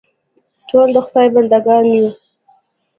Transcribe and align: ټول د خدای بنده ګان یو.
ټول 0.69 0.87
د 0.95 0.97
خدای 1.05 1.27
بنده 1.35 1.59
ګان 1.65 1.85
یو. 1.97 2.07